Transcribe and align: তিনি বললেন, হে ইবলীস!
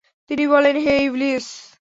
তিনি 0.29 0.43
বললেন, 0.47 0.75
হে 0.77 0.93
ইবলীস! 1.03 1.47